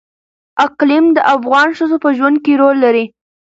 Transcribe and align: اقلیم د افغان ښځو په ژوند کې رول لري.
اقلیم 0.65 1.05
د 1.17 1.19
افغان 1.35 1.67
ښځو 1.77 1.97
په 2.03 2.09
ژوند 2.17 2.37
کې 2.43 2.53
رول 2.61 2.77
لري. 2.85 3.05